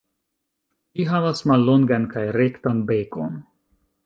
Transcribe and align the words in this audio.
Ĝi 0.99 1.05
havas 1.11 1.43
mallongan 1.51 2.09
kaj 2.15 2.25
rektan 2.39 2.83
bekon. 2.89 3.39